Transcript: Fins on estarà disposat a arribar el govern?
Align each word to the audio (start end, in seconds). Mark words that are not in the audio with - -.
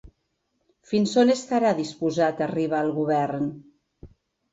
Fins 0.91 1.11
on 1.23 1.33
estarà 1.33 1.73
disposat 1.79 2.41
a 2.41 2.45
arribar 2.47 2.81
el 2.87 2.91
govern? 2.97 3.53